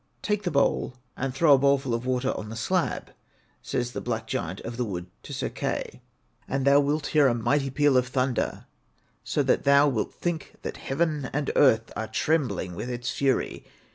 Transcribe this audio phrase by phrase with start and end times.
[0.23, 3.11] Take the bowl and throw a bowlful of water on the slab,'
[3.61, 6.01] says the black giant of the wood to Sir Kai,
[6.47, 8.65] 'and thou wilt hear a mighty peal of thunder,
[9.23, 13.63] so that thou wilt think that heaven and earth are trembling with its fury.